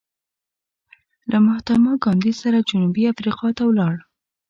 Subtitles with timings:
[1.31, 3.95] له مهاتما ګاندې سره جنوبي افریقا ته ولاړ.